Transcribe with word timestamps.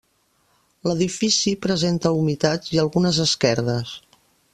L'edifici 0.91 1.53
presenta 1.65 2.13
humitats 2.21 2.73
i 2.77 2.81
algunes 2.85 3.21
esquerdes. 3.27 3.93